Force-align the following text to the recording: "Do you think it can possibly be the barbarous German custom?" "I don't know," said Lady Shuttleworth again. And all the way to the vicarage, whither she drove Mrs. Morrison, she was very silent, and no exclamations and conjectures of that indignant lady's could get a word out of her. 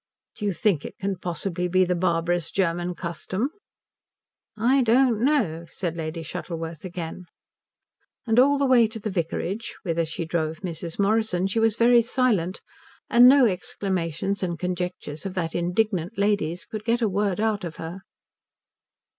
"Do 0.35 0.45
you 0.45 0.51
think 0.53 0.83
it 0.83 0.97
can 0.97 1.17
possibly 1.19 1.67
be 1.67 1.85
the 1.85 1.93
barbarous 1.93 2.49
German 2.49 2.95
custom?" 2.95 3.51
"I 4.57 4.81
don't 4.81 5.23
know," 5.23 5.65
said 5.69 5.95
Lady 5.95 6.23
Shuttleworth 6.23 6.83
again. 6.83 7.25
And 8.25 8.39
all 8.39 8.57
the 8.57 8.65
way 8.65 8.87
to 8.87 8.99
the 8.99 9.11
vicarage, 9.11 9.75
whither 9.83 10.03
she 10.05 10.25
drove 10.25 10.61
Mrs. 10.61 10.97
Morrison, 10.97 11.45
she 11.45 11.59
was 11.59 11.75
very 11.75 12.01
silent, 12.01 12.61
and 13.11 13.27
no 13.29 13.45
exclamations 13.45 14.41
and 14.41 14.57
conjectures 14.57 15.23
of 15.27 15.35
that 15.35 15.53
indignant 15.53 16.17
lady's 16.17 16.65
could 16.65 16.83
get 16.83 17.03
a 17.03 17.07
word 17.07 17.39
out 17.39 17.63
of 17.63 17.75
her. 17.75 18.01